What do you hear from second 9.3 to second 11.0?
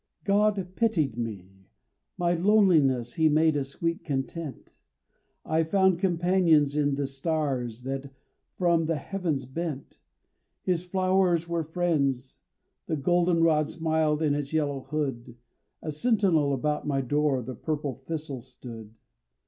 bent; His